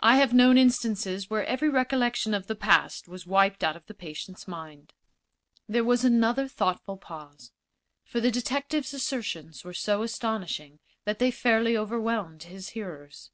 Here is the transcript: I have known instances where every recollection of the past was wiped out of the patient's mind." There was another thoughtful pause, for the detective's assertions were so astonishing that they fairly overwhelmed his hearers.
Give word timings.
I 0.00 0.16
have 0.16 0.34
known 0.34 0.58
instances 0.58 1.30
where 1.30 1.46
every 1.46 1.70
recollection 1.70 2.34
of 2.34 2.48
the 2.48 2.54
past 2.54 3.08
was 3.08 3.24
wiped 3.26 3.64
out 3.64 3.76
of 3.76 3.86
the 3.86 3.94
patient's 3.94 4.46
mind." 4.46 4.92
There 5.66 5.82
was 5.82 6.04
another 6.04 6.48
thoughtful 6.48 6.98
pause, 6.98 7.50
for 8.04 8.20
the 8.20 8.30
detective's 8.30 8.92
assertions 8.92 9.64
were 9.64 9.72
so 9.72 10.02
astonishing 10.02 10.80
that 11.06 11.18
they 11.18 11.30
fairly 11.30 11.78
overwhelmed 11.78 12.42
his 12.42 12.68
hearers. 12.76 13.30